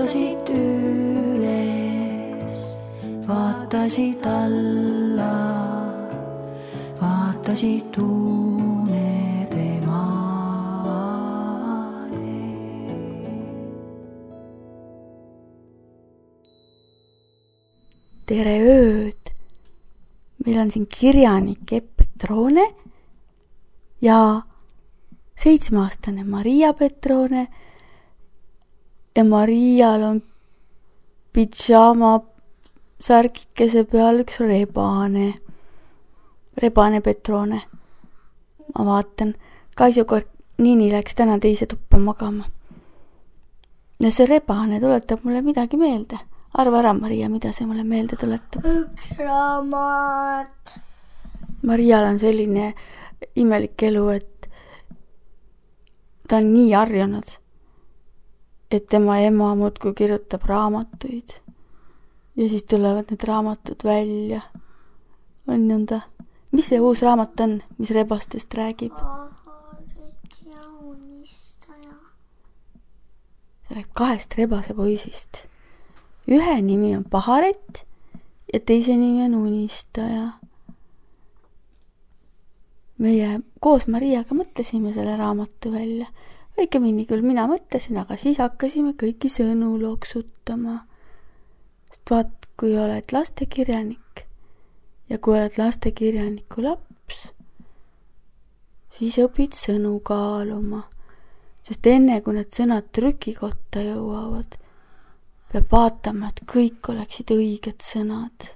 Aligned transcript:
vaatasid 0.00 0.48
üles, 0.54 2.60
vaatasid 3.28 4.26
alla, 4.26 5.34
vaatasid 7.00 7.98
unede 7.98 9.80
maale. 9.86 11.16
tere 18.26 18.56
ööd! 18.62 18.99
Meil 20.50 20.62
on 20.62 20.70
siin 20.70 20.86
kirjanik 20.86 21.72
Epp 21.72 21.96
Petrone 21.96 22.74
ja 24.02 24.42
seitsmeaastane 25.36 26.24
Maria 26.24 26.72
Petrone 26.72 27.46
ja 29.16 29.24
Marial 29.24 30.02
on 30.02 30.22
pidžaama 31.32 32.20
särgikese 33.00 33.84
peal 33.84 34.24
üks 34.24 34.40
rebane, 34.40 35.34
rebane 36.58 37.00
Petrone. 37.00 37.62
ma 38.74 38.84
vaatan, 38.84 39.34
Kaisu 39.76 40.04
Kornini 40.04 40.90
läks 40.90 41.14
täna 41.14 41.38
teise 41.38 41.66
tuppa 41.66 41.98
magama. 41.98 42.44
ja 44.02 44.10
see 44.10 44.26
rebane 44.26 44.80
tuletab 44.80 45.22
mulle 45.22 45.42
midagi 45.42 45.76
meelde 45.76 46.18
arva 46.52 46.78
ära, 46.78 46.92
Maria, 46.94 47.28
mida 47.28 47.52
see 47.54 47.66
mulle 47.66 47.84
meelde 47.86 48.16
tuletab? 48.18 48.64
üks 48.66 49.12
raamat. 49.18 50.78
Marial 51.66 52.08
on 52.08 52.18
selline 52.18 52.72
imelik 53.38 53.82
elu, 53.86 54.06
et 54.16 54.48
ta 56.28 56.40
on 56.40 56.50
nii 56.54 56.72
harjunud, 56.72 57.36
et 58.70 58.88
tema 58.88 59.18
ema 59.20 59.52
muudkui 59.58 59.94
kirjutab 59.94 60.46
raamatuid. 60.48 61.36
ja 62.36 62.48
siis 62.48 62.64
tulevad 62.64 63.10
need 63.10 63.26
raamatud 63.28 63.84
välja. 63.84 64.40
on 65.46 65.68
nõnda. 65.68 66.00
mis 66.52 66.66
see 66.68 66.80
uus 66.80 67.02
raamat 67.02 67.40
on, 67.40 67.60
mis 67.78 67.90
rebastest 67.90 68.54
räägib? 68.54 68.96
see 73.68 73.76
räägib 73.76 73.94
kahest 73.94 74.34
rebasepoisist 74.34 75.46
ühe 76.30 76.60
nimi 76.62 76.94
on 76.96 77.04
Paharet 77.10 77.82
ja 78.52 78.60
teise 78.60 78.94
nimi 78.96 79.24
on 79.24 79.34
Unistaja. 79.34 80.28
meie 83.00 83.40
koos 83.64 83.86
Mariaga 83.88 84.36
mõtlesime 84.36 84.92
selle 84.94 85.16
raamatu 85.16 85.72
välja. 85.72 86.06
õigemini 86.60 87.06
küll 87.08 87.24
mina 87.24 87.46
mõtlesin, 87.50 87.98
aga 87.98 88.16
siis 88.16 88.38
hakkasime 88.38 88.92
kõiki 88.92 89.28
sõnu 89.32 89.74
loksutama. 89.82 90.84
sest 91.90 92.10
vaat, 92.10 92.46
kui 92.56 92.78
oled 92.78 93.12
lastekirjanik 93.12 94.26
ja 95.08 95.18
kui 95.18 95.34
oled 95.34 95.58
lastekirjaniku 95.58 96.62
laps, 96.62 97.28
siis 98.94 99.18
õpid 99.18 99.58
sõnu 99.58 99.98
kaaluma. 100.00 100.86
sest 101.62 101.86
enne, 101.86 102.20
kui 102.20 102.34
need 102.34 102.54
sõnad 102.54 102.92
trükikotta 102.92 103.82
jõuavad 103.82 104.59
peab 105.50 105.66
vaatama, 105.72 106.30
et 106.30 106.42
kõik 106.46 106.92
oleksid 106.92 107.32
õiged 107.34 107.82
sõnad. 107.82 108.52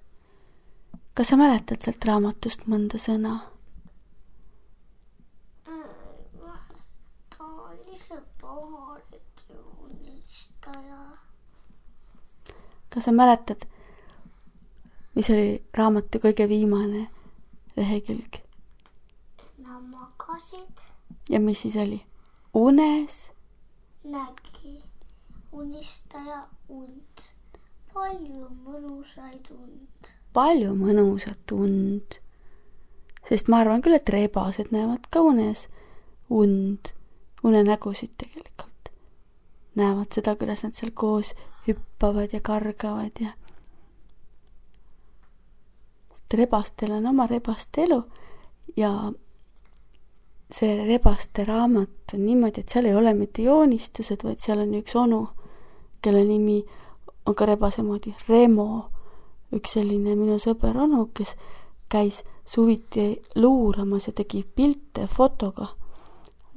kas 1.15 1.28
sa 1.31 1.37
mäletad 1.38 1.82
sealt 1.82 2.05
raamatust 2.06 2.66
mõnda 2.71 2.99
sõna? 2.99 3.34
ta 7.34 7.44
oli 7.44 7.99
see 7.99 8.21
ja 8.38 9.59
unistaja. 9.88 11.03
kas 12.88 13.05
sa 13.05 13.12
mäletad, 13.12 13.66
mis 15.19 15.31
oli 15.31 15.62
raamatu 15.75 16.22
kõige 16.22 16.49
viimane 16.49 17.09
lehekülg 17.76 18.38
Nad 19.59 19.82
magasid, 19.91 20.87
ja 21.28 21.41
mis 21.41 21.66
siis 21.66 21.76
oli? 21.76 22.05
unes 22.55 23.32
nägi 24.05 24.53
unistaja 25.54 26.44
und, 26.69 27.22
palju 27.92 28.48
mõnusaid 28.66 29.50
und. 29.54 30.10
palju 30.34 30.75
mõnusat 30.78 31.54
und. 31.54 32.19
sest 33.28 33.48
ma 33.48 33.62
arvan 33.62 33.82
küll, 33.84 33.97
et 33.97 34.10
rebased 34.10 34.72
näevad 34.75 35.06
ka 35.10 35.22
unes 35.25 35.69
und, 36.28 36.93
unenägusid 37.44 38.16
tegelikult. 38.19 38.91
näevad 39.78 40.12
seda, 40.14 40.37
kuidas 40.37 40.64
nad 40.66 40.75
seal 40.75 40.93
koos 40.94 41.34
hüppavad 41.69 42.34
ja 42.34 42.41
kargavad 42.44 43.20
ja. 43.20 43.34
sest 46.14 46.38
rebastel 46.41 46.98
on 46.98 47.06
oma 47.14 47.26
rebaste 47.31 47.87
elu 47.87 48.03
ja 48.76 48.91
see 50.54 50.75
rebaste 50.87 51.44
raamat 51.44 52.14
on 52.14 52.26
niimoodi, 52.26 52.62
et 52.62 52.69
seal 52.69 52.87
ei 52.88 52.94
ole 52.94 53.14
mitte 53.16 53.43
joonistused, 53.43 54.22
vaid 54.25 54.43
seal 54.43 54.62
on 54.62 54.75
üks 54.78 54.94
onu, 54.98 55.22
kelle 56.04 56.25
nimi 56.25 56.60
on 57.26 57.34
ka 57.34 57.47
rebase 57.48 57.82
moodi 57.82 58.12
Remo, 58.28 58.91
üks 59.56 59.78
selline 59.78 60.15
minu 60.19 60.37
sõber 60.42 60.76
onu, 60.84 61.06
kes 61.16 61.34
käis 61.88 62.22
suviti 62.44 63.22
luuramas 63.41 64.09
ja 64.10 64.12
tegi 64.12 64.44
pilte 64.44 65.09
fotoga. 65.09 65.72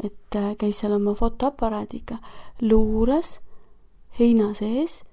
et 0.04 0.36
äh, 0.36 0.54
käis 0.58 0.80
seal 0.80 0.94
oma 0.94 1.16
fotoaparaadiga, 1.18 2.20
luuras 2.62 3.40
heina 4.20 4.54
sees 4.54 5.04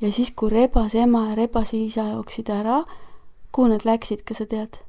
ja 0.00 0.12
siis, 0.12 0.32
kui 0.36 0.50
rebase 0.50 1.00
ema 1.00 1.28
ja 1.28 1.34
rebase 1.34 1.78
isa 1.78 2.08
jooksid 2.10 2.50
ära, 2.50 2.82
kuhu 3.52 3.68
nad 3.72 3.84
läksid, 3.84 4.24
kas 4.26 4.42
sa 4.42 4.46
tead? 4.46 4.80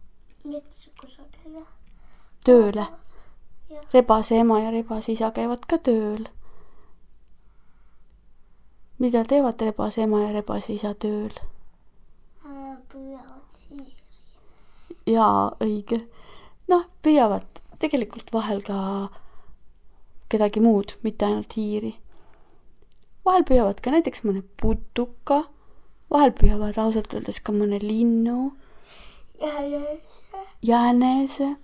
metsa 0.43 0.91
kusagile. 0.99 1.63
tööle. 2.45 2.87
rebase 3.93 4.39
ema 4.39 4.59
ja 4.59 4.71
rebase 4.71 5.11
isa 5.11 5.31
käivad 5.31 5.65
ka 5.67 5.77
tööl. 5.77 6.27
Mida 8.99 9.23
teevad 9.23 9.61
rebase 9.61 10.01
ema 10.01 10.23
ja 10.25 10.33
rebase 10.33 10.73
isa 10.73 10.93
tööl? 10.93 11.33
püüavad 12.91 13.59
siiri. 13.61 13.93
jaa, 15.11 15.51
õige. 15.63 16.01
noh, 16.71 16.85
püüavad 17.03 17.61
tegelikult 17.81 18.31
vahel 18.33 18.63
ka 18.65 18.77
kedagi 20.31 20.63
muud, 20.63 20.97
mitte 21.03 21.27
ainult 21.27 21.53
hiiri. 21.59 21.93
vahel 23.25 23.45
püüavad 23.47 23.81
ka 23.83 23.93
näiteks 23.93 24.23
mõne 24.25 24.43
putuka, 24.61 25.43
vahel 26.11 26.33
püüavad 26.39 26.79
ausalt 26.81 27.13
öeldes 27.13 27.39
ka 27.39 27.55
mõne 27.55 27.79
linnu, 27.83 28.53
ja, 29.41 29.53
jänese. 30.61 31.55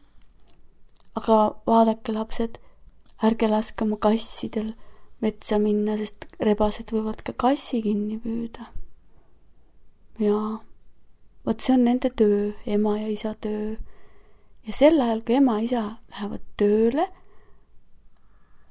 aga 1.16 1.40
vaadake, 1.68 2.14
lapsed, 2.14 2.60
ärge 3.24 3.48
laske 3.50 3.86
oma 3.86 3.98
kassidel 4.02 4.74
metsa 5.24 5.60
minna, 5.62 5.96
sest 6.00 6.28
rebased 6.44 6.92
võivad 6.92 7.24
ka 7.24 7.36
kassi 7.46 7.82
kinni 7.86 8.20
püüda. 8.20 8.68
jaa, 10.20 10.60
vot 11.46 11.64
see 11.64 11.74
on 11.78 11.86
nende 11.88 12.12
töö, 12.12 12.54
ema 12.66 12.98
ja 13.00 13.08
isa 13.08 13.34
töö. 13.34 13.76
ja 14.68 14.74
sel 14.74 15.00
ajal, 15.02 15.24
kui 15.24 15.40
ema 15.40 15.60
ja 15.62 15.68
isa 15.68 15.84
lähevad 16.12 16.48
tööle, 16.60 17.08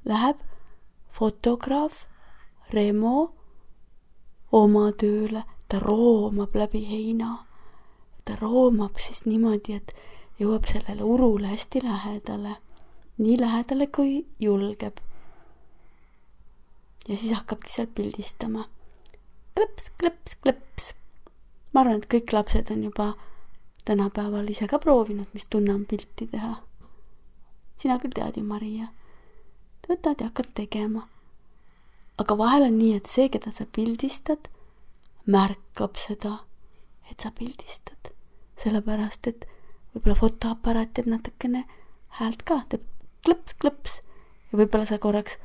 läheb 0.04 0.40
fotograaf 1.12 2.06
Remo 2.72 3.32
oma 4.52 4.86
tööle, 4.96 5.44
ta 5.68 5.80
roomab 5.80 6.54
läbi 6.56 6.84
heina. 6.88 7.44
ta 8.24 8.36
roomab 8.40 9.00
siis 9.02 9.24
niimoodi, 9.26 9.74
et 9.76 9.92
jõuab 10.38 10.68
sellele 10.70 11.02
urule 11.02 11.48
hästi 11.52 11.82
lähedale, 11.82 12.56
nii 13.18 13.40
lähedale, 13.40 13.86
kui 13.86 14.26
julgeb. 14.40 15.00
Ja 17.08 17.16
siis 17.16 17.32
hakkabki 17.32 17.72
seal 17.72 17.90
pildistama. 17.94 18.68
klõps, 19.56 19.90
klõps, 20.00 20.36
klõps. 20.42 20.94
ma 21.72 21.80
arvan, 21.80 22.00
et 22.00 22.08
kõik 22.14 22.32
lapsed 22.32 22.70
on 22.70 22.84
juba 22.84 23.12
tänapäeval 23.84 24.48
ise 24.48 24.68
ka 24.70 24.78
proovinud, 24.78 25.26
mis 25.34 25.46
tunne 25.50 25.74
on 25.74 25.86
pilti 25.86 26.26
teha. 26.26 26.54
sina 27.76 27.98
küll 27.98 28.14
tead 28.14 28.36
ju, 28.36 28.44
Maria. 28.44 28.88
võtad 29.88 30.20
ja 30.20 30.30
hakkad 30.30 30.52
tegema. 30.54 31.08
aga 32.18 32.38
vahel 32.38 32.68
on 32.68 32.78
nii, 32.78 32.96
et 32.96 33.06
see, 33.06 33.28
keda 33.28 33.50
sa 33.50 33.66
pildistad, 33.66 34.48
märkab 35.26 35.96
seda, 35.96 36.38
et 37.10 37.20
sa 37.20 37.30
pildistad. 37.30 38.12
sellepärast, 38.56 39.26
et 39.26 39.46
võib-olla 39.94 40.16
fotoaparaat 40.16 40.94
teeb 40.94 41.08
natukene 41.10 41.64
häält 42.20 42.42
ka, 42.46 42.62
teeb 42.68 42.84
klõps-klõps 43.26 44.00
ja 44.52 44.58
võib-olla 44.58 44.86
sa 44.86 44.98
korraks 44.98 45.38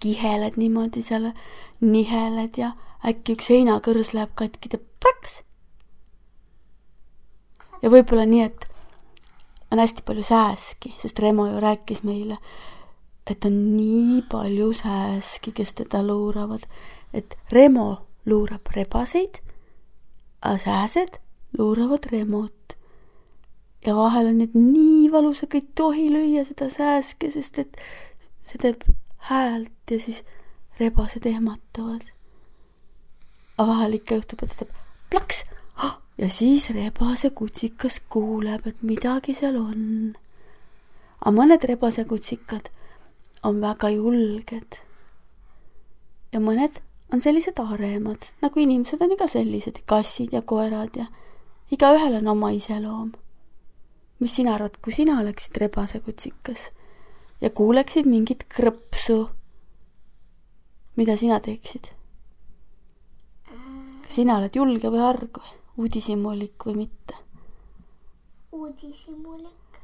kiheled 0.00 0.56
niimoodi 0.60 1.02
seal, 1.02 1.30
niheled 1.80 2.58
ja 2.60 2.72
äkki 3.06 3.36
üks 3.38 3.50
heinakõrs 3.52 4.12
läheb 4.16 4.32
katki, 4.38 4.72
teeb 4.72 4.84
praks. 5.00 5.40
ja 7.82 7.90
võib-olla 7.92 8.26
nii, 8.28 8.44
et 8.50 8.66
on 9.70 9.78
hästi 9.78 10.04
palju 10.06 10.22
sääski, 10.26 10.94
sest 10.98 11.18
Remo 11.18 11.46
ju 11.46 11.60
rääkis 11.62 12.02
meile, 12.04 12.38
et 13.26 13.44
on 13.44 13.56
nii 13.76 14.20
palju 14.30 14.72
sääski, 14.76 15.52
kes 15.56 15.74
teda 15.80 16.02
luuravad, 16.04 16.66
et 17.14 17.38
Remo 17.52 18.06
luurab 18.26 18.72
rebaseid, 18.76 19.40
aga 20.42 20.58
sääsed 20.58 21.20
luuravad 21.58 22.10
Remot. 22.12 22.76
ja 23.86 23.94
vahel 23.96 24.26
on 24.26 24.38
need 24.38 24.52
nii 24.54 25.08
valusad, 25.12 25.54
ei 25.56 25.62
tohi 25.74 26.10
lüüa 26.12 26.44
seda 26.44 26.68
sääske, 26.68 27.30
sest 27.32 27.58
et 27.58 27.78
see 28.44 28.60
teeb 28.60 28.84
häält 29.28 29.90
ja 29.90 30.00
siis 30.00 30.24
rebased 30.80 31.26
ehmatavad. 31.26 32.04
aga 33.58 33.66
vahel 33.68 33.94
ikka 33.94 34.14
juhtub, 34.14 34.42
et 34.42 34.48
ta 34.56 34.64
teeb 34.64 34.76
plaks 35.10 35.44
ja 36.20 36.28
siis 36.28 36.70
rebasekutsikas 36.70 38.00
kuuleb, 38.08 38.66
et 38.66 38.82
midagi 38.82 39.34
seal 39.34 39.56
on. 39.56 40.14
aga 41.20 41.32
mõned 41.36 41.64
rebasekutsikad 41.68 42.68
on 43.42 43.60
väga 43.60 43.88
julged. 43.94 44.80
ja 46.32 46.40
mõned 46.40 46.82
on 47.12 47.20
sellised 47.20 47.58
aremad, 47.58 48.30
nagu 48.42 48.60
inimesed 48.60 49.00
on 49.02 49.10
ju 49.10 49.16
ka 49.16 49.26
sellised, 49.28 49.80
kassid 49.86 50.32
ja 50.32 50.42
koerad 50.42 50.96
ja 50.96 51.06
igaühel 51.70 52.20
on 52.20 52.28
oma 52.28 52.50
iseloom. 52.50 53.12
mis 54.18 54.34
sina 54.34 54.54
arvad, 54.54 54.76
kui 54.82 54.92
sina 54.92 55.20
oleksid 55.20 55.56
rebasekutsikas 55.56 56.70
ja 57.40 57.50
kuuleksid 57.50 58.06
mingit 58.06 58.44
krõpsu, 58.48 59.22
mida 60.96 61.16
sina 61.16 61.40
teeksid? 61.40 61.92
kas 64.04 64.18
sina 64.18 64.40
oled 64.40 64.56
julge 64.56 64.90
või 64.90 65.02
arg 65.06 65.40
või 65.40 65.56
uudishimulik 65.80 66.66
või 66.66 66.76
mitte? 66.84 67.18
uudishimulik. 68.52 69.82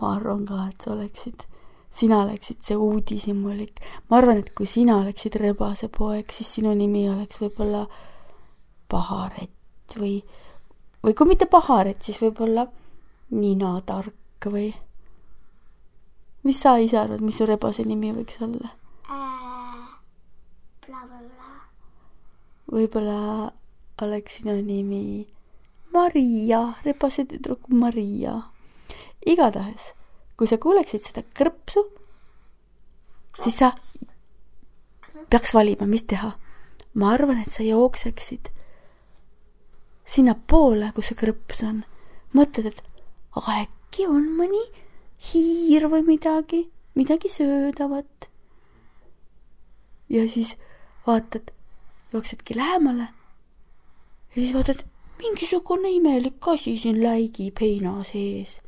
ma 0.00 0.16
arvan 0.16 0.44
ka, 0.48 0.66
et 0.70 0.80
sa 0.80 0.94
oleksid 0.94 1.46
sina 1.90 2.22
oleksid 2.22 2.62
see 2.62 2.76
uudishimulik. 2.76 3.80
ma 4.08 4.16
arvan, 4.16 4.38
et 4.38 4.54
kui 4.54 4.66
sina 4.66 5.00
oleksid 5.02 5.36
rebasepoeg, 5.40 6.30
siis 6.32 6.54
sinu 6.54 6.74
nimi 6.74 7.08
oleks 7.10 7.40
võib-olla 7.42 7.86
Paharet 8.90 9.96
või, 9.98 10.20
või 11.04 11.14
kui 11.14 11.26
mitte 11.30 11.46
Paharet, 11.46 12.02
siis 12.02 12.20
võib-olla 12.22 12.66
Nina 13.30 13.76
Tark 13.86 14.46
või. 14.50 14.72
Mis 16.42 16.60
sa 16.60 16.78
ise 16.80 16.98
arvad, 16.98 17.20
mis 17.20 17.36
su 17.36 17.46
rebase 17.48 17.84
nimi 17.84 18.12
võiks 18.16 18.40
olla? 18.44 18.74
blablabla. 20.86 21.52
võib-olla 22.72 23.52
oleks 24.02 24.40
sinu 24.40 24.56
nimi 24.62 25.26
Maria, 25.92 26.74
rebase 26.84 27.26
tüdruk 27.28 27.68
Maria. 27.68 28.42
igatahes 29.26 29.92
kui 30.40 30.48
sa 30.48 30.56
kuuleksid 30.56 31.04
seda 31.04 31.20
krõpsu, 31.36 31.82
siis 33.44 33.58
sa 33.60 33.74
peaks 35.28 35.52
valima, 35.52 35.84
mis 35.84 36.06
teha. 36.08 36.32
ma 36.96 37.10
arvan, 37.14 37.38
et 37.38 37.52
sa 37.52 37.62
jookseksid 37.62 38.48
sinnapoole, 40.08 40.88
kus 40.96 41.12
see 41.12 41.18
krõps 41.20 41.60
on. 41.68 41.82
mõtled, 42.32 42.72
et 42.72 42.80
aga 43.36 43.58
äkki 43.66 44.08
on 44.08 44.32
mõni 44.38 44.64
hiir 45.20 45.88
või 45.92 46.02
midagi, 46.06 46.70
midagi 46.94 47.28
söödavat. 47.28 48.28
ja 50.08 50.28
siis 50.28 50.56
vaatad, 51.06 51.52
jooksedki 52.12 52.56
lähemale. 52.56 53.08
ja 54.30 54.42
siis 54.42 54.54
vaatad, 54.54 54.84
mingisugune 55.18 55.90
imelik 55.90 56.48
asi 56.48 56.76
siin 56.78 57.02
läigib 57.02 57.60
heina 57.60 58.02
sees 58.04 58.60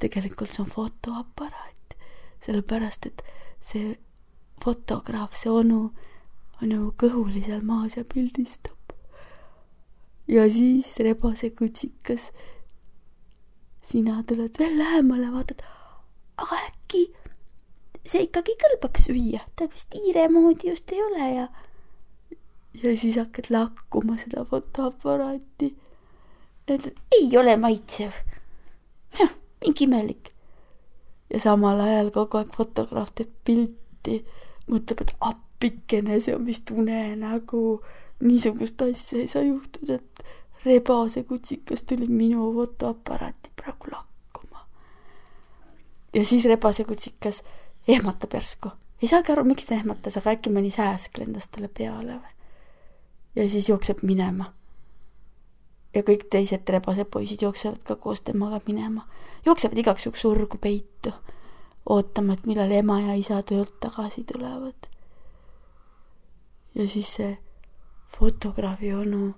tegelikult 0.00 0.50
see 0.52 0.62
on 0.64 0.70
fotoaparaat, 0.70 1.96
sellepärast 2.44 3.08
et 3.08 3.22
see 3.64 3.94
fotograaf, 4.62 5.36
see 5.36 5.52
onu 5.52 5.90
on 6.62 6.72
ju 6.72 6.90
kõhuli 7.00 7.42
seal 7.44 7.64
maas 7.66 7.98
ja 7.98 8.04
pildistab. 8.08 8.74
ja 10.28 10.48
siis 10.50 10.88
rebasekutsikas, 10.98 12.30
sina 13.82 14.22
tuled 14.26 14.58
veel 14.58 14.78
lähemale, 14.78 15.30
vaatad, 15.32 15.62
aga 16.36 16.58
äkki 16.68 17.06
see 18.06 18.26
ikkagi 18.26 18.54
kõlbab 18.60 18.98
süüa, 19.02 19.40
ta 19.56 19.66
vist 19.72 19.94
hiire 19.94 20.28
moodi 20.32 20.70
just 20.70 20.92
ei 20.92 21.02
ole 21.02 21.30
ja 21.34 21.48
ja 22.82 22.96
siis 22.96 23.16
hakkad 23.16 23.50
lakkuma 23.50 24.18
seda 24.20 24.44
fotoaparaati. 24.44 25.74
et 26.68 26.86
ei 27.12 27.28
ole 27.38 27.56
maitsev. 27.56 28.12
jah 29.18 29.32
mingi 29.60 29.84
imelik. 29.84 30.32
ja 31.30 31.40
samal 31.40 31.80
ajal 31.80 32.10
kogu 32.14 32.38
aeg 32.38 32.52
fotograaf 32.54 33.12
teeb 33.14 33.32
pilti, 33.44 34.20
mõtleb, 34.70 35.00
et 35.02 35.14
appikene, 35.20 36.20
see 36.20 36.34
on 36.36 36.46
vist 36.46 36.70
unenägu, 36.70 37.80
niisugust 38.20 38.82
asja 38.82 39.22
ei 39.22 39.30
saa 39.30 39.42
juhtuda, 39.42 39.98
et 39.98 40.24
rebase 40.64 41.24
kutsikas 41.24 41.82
tuli 41.82 42.06
minu 42.06 42.52
fotoaparaati 42.54 43.50
praegu 43.56 43.90
lakkuma. 43.90 44.15
Ja 46.16 46.24
siis 46.24 46.48
rebase 46.48 46.84
kutsikas 46.88 47.42
ehmatab 47.88 48.34
järsku, 48.34 48.72
ei 49.02 49.08
saagi 49.08 49.32
aru, 49.32 49.44
miks 49.44 49.68
ta 49.68 49.76
ehmatas, 49.76 50.16
aga 50.16 50.32
äkki 50.32 50.50
mõni 50.50 50.72
sääsk 50.72 51.20
lendas 51.20 51.48
talle 51.52 51.68
peale 51.68 52.16
või. 52.16 52.36
ja 53.36 53.50
siis 53.52 53.68
jookseb 53.68 54.00
minema 54.02 54.50
ja 55.96 56.02
kõik 56.04 56.26
teised 56.32 56.68
rebased 56.68 57.08
poisid 57.12 57.42
jooksevad 57.42 57.82
ka 57.86 57.96
koos 57.96 58.20
temaga 58.20 58.60
minema. 58.66 59.06
jooksevad 59.46 59.78
igaks 59.78 60.06
juhuks 60.06 60.20
surgu 60.20 60.58
peitu, 60.58 61.12
ootama, 61.88 62.34
et 62.34 62.46
millal 62.46 62.70
ema 62.70 63.00
ja 63.00 63.14
isa 63.14 63.42
töölt 63.42 63.80
tagasi 63.80 64.24
tulevad. 64.24 64.88
ja 66.74 66.88
siis 66.88 67.14
see 67.14 67.38
fotograafi 68.18 68.94
onu 68.94 69.34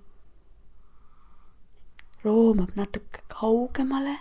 roomab 2.24 2.74
natuke 2.76 3.22
kaugemale, 3.40 4.18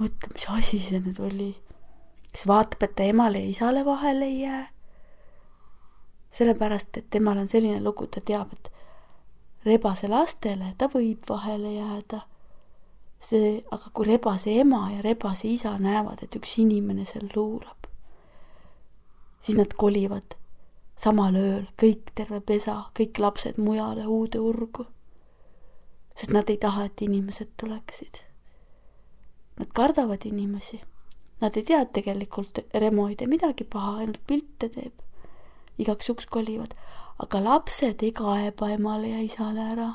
mõtleb, 0.00 0.32
mis 0.34 0.46
asi 0.52 0.80
see 0.84 1.00
nüüd 1.00 1.20
oli. 1.20 1.50
siis 2.32 2.46
vaatab, 2.46 2.82
et 2.82 2.96
ta 2.96 3.02
emale 3.02 3.38
ja 3.38 3.48
isale 3.48 3.84
vahele 3.84 4.24
ei 4.24 4.40
jää. 4.40 4.68
sellepärast, 6.30 6.96
et 6.96 7.10
temal 7.10 7.38
on 7.38 7.48
selline 7.48 7.82
lugu, 7.82 8.06
ta 8.06 8.20
teab, 8.20 8.52
et 8.52 8.72
rebase 9.64 10.08
lastele 10.08 10.74
ta 10.78 10.88
võib 10.92 11.28
vahele 11.28 11.72
jääda. 11.72 12.20
see, 13.20 13.62
aga 13.70 13.90
kui 13.92 14.06
rebase 14.06 14.60
ema 14.60 14.90
ja 14.92 15.02
rebase 15.02 15.48
isa 15.48 15.78
näevad, 15.78 16.22
et 16.22 16.36
üks 16.36 16.58
inimene 16.62 17.04
seal 17.04 17.28
luurab, 17.34 17.88
siis 19.40 19.56
nad 19.58 19.72
kolivad 19.74 20.36
samal 20.96 21.36
ööl 21.36 21.64
kõik 21.80 22.12
terve 22.14 22.40
pesa, 22.40 22.86
kõik 22.96 23.18
lapsed 23.20 23.58
mujale 23.58 24.06
uude 24.06 24.40
urgu. 24.40 24.86
sest 26.16 26.32
nad 26.32 26.48
ei 26.50 26.56
taha, 26.56 26.86
et 26.88 27.02
inimesed 27.02 27.48
tuleksid. 27.60 28.25
Nad 29.56 29.72
kardavad 29.74 30.24
inimesi. 30.24 30.80
Nad 31.40 31.56
ei 31.56 31.62
tea, 31.62 31.80
et 31.80 31.92
tegelikult 31.92 32.58
Remo 32.74 33.08
ei 33.08 33.16
tee 33.16 33.28
midagi 33.28 33.64
paha, 33.64 33.98
ainult 34.02 34.20
pilte 34.26 34.68
teeb. 34.68 34.92
igaks 35.78 36.08
juhuks 36.08 36.26
kolivad 36.26 36.72
aga 37.18 37.40
lapsed 37.40 38.02
ei 38.02 38.12
kaeba 38.12 38.70
emale 38.74 39.08
ja 39.08 39.22
isale 39.22 39.62
ära. 39.72 39.90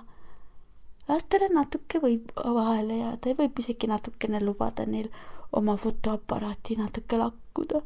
lastele 1.08 1.50
natuke 1.54 2.00
võib 2.00 2.32
vahele 2.38 2.98
jääda 3.02 3.34
ja 3.34 3.38
võib 3.38 3.60
isegi 3.60 3.90
natukene 3.90 4.40
lubada 4.42 4.86
neil 4.86 5.10
oma 5.52 5.76
fotoaparaati 5.78 6.78
natuke 6.80 7.18
lakkuda. 7.18 7.82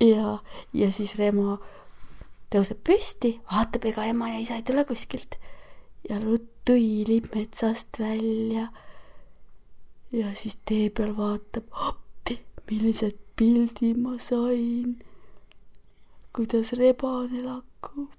ja, 0.00 0.38
ja 0.72 0.92
siis 0.92 1.16
Remo 1.18 1.58
tõuseb 2.54 2.80
püsti, 2.86 3.40
vaatab, 3.50 3.84
ega 3.90 4.06
ema 4.06 4.30
ja 4.30 4.40
isa 4.40 4.56
ei 4.56 4.62
tule 4.62 4.84
kuskilt 4.88 5.36
ja 6.08 6.20
ruttu 6.22 6.78
hiilib 6.78 7.32
metsast 7.34 7.98
välja. 7.98 8.70
Ja 10.16 10.32
siis 10.34 10.58
tee 10.68 10.88
peal 10.90 11.12
vaatab, 11.16 11.68
appi, 11.88 12.40
millised 12.70 13.18
pildid 13.36 14.00
ma 14.00 14.16
sain 14.18 14.96
kuidas 16.36 16.72
rebane 16.72 17.40
lakkub. 17.42 18.12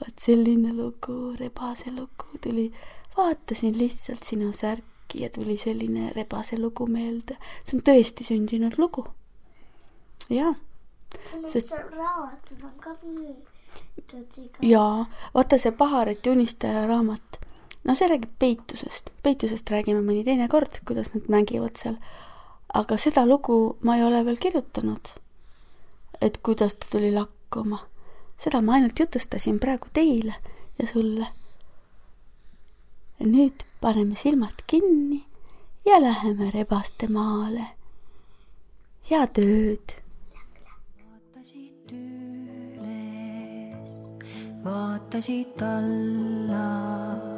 vaat 0.00 0.18
selline 0.18 0.72
lugu, 0.74 1.34
rebase 1.38 1.90
lugu 1.90 2.38
tuli, 2.42 2.72
vaatasin 3.16 3.78
lihtsalt 3.78 4.22
sinu 4.22 4.52
särki 4.52 5.22
ja 5.22 5.30
tuli 5.30 5.56
selline 5.56 6.12
rebase 6.16 6.58
lugu 6.58 6.86
meelde. 6.86 7.36
see 7.64 7.78
on 7.78 7.84
tõesti 7.88 8.26
sündinud 8.30 8.78
lugu. 8.78 9.06
jaa, 10.30 10.54
Sest- 11.46 11.78
raamatud 12.00 12.64
on 12.64 12.74
ka 12.80 12.96
müüdud 13.02 14.50
jaa, 14.62 15.06
vaata 15.34 15.58
see 15.58 15.72
Pahareti 15.72 16.30
unistaja 16.30 16.86
raamat, 16.86 17.37
no 17.88 17.94
see 17.96 18.08
räägib 18.10 18.32
peitusest, 18.38 19.08
peitusest 19.24 19.70
räägime 19.72 20.02
mõni 20.04 20.20
teine 20.26 20.48
kord, 20.52 20.80
kuidas 20.86 21.14
nad 21.14 21.28
mängivad 21.32 21.80
seal. 21.80 21.96
aga 22.74 22.98
seda 23.00 23.24
lugu 23.26 23.78
ma 23.80 23.96
ei 23.96 24.02
ole 24.04 24.24
veel 24.24 24.36
kirjutanud. 24.36 25.08
et 26.20 26.36
kuidas 26.42 26.74
ta 26.74 26.86
tuli 26.90 27.12
lakkuma, 27.14 27.78
seda 28.36 28.60
ma 28.60 28.74
ainult 28.76 29.00
jutustasin 29.00 29.58
praegu 29.58 29.88
teile 29.92 30.34
ja 30.78 30.86
sulle. 30.86 31.26
nüüd 33.20 33.64
paneme 33.80 34.16
silmad 34.16 34.62
kinni 34.66 35.24
ja 35.86 36.00
läheme 36.00 36.50
rebaste 36.50 37.08
maale. 37.08 37.64
head 39.10 39.40
ööd 39.40 39.96
vaatasid 41.38 41.92
üles, 41.96 43.92
vaatasid 44.64 45.62
alla, 45.62 47.37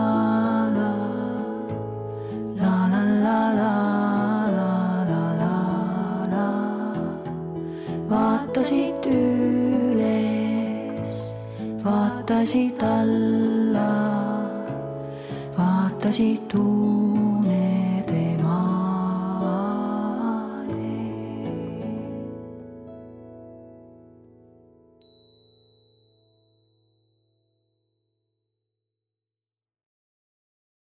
vaatasid 8.91 9.05
üles, 9.95 11.15
vaatasid 11.83 12.81
alla, 12.83 13.91
vaatasid 15.57 16.53